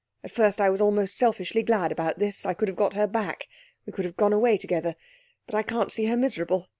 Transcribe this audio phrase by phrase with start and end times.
[0.23, 2.43] At first I was almost selfishly glad about this.
[2.43, 3.47] I could have got her back.
[3.85, 4.95] We could have gone away together.
[5.45, 6.69] But I can't see her miserable.